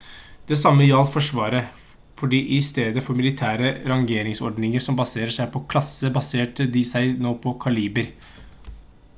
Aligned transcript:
det 0.51 0.55
samme 0.59 0.85
gjaldt 0.85 1.11
forsvaret 1.15 1.83
fordi 2.21 2.39
i 2.55 2.57
stedet 2.69 3.03
for 3.07 3.19
militære 3.19 3.69
rangordninger 3.93 4.85
som 4.87 4.97
baserer 5.03 5.37
seg 5.37 5.53
på 5.57 5.63
klasse 5.75 6.13
baserte 6.19 6.69
de 6.79 6.87
seg 6.95 7.23
nå 7.27 7.37
på 7.45 7.55
kaliber 7.67 8.11